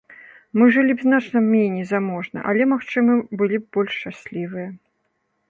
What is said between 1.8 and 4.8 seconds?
заможна, але, магчыма, былі б больш шчаслівыя.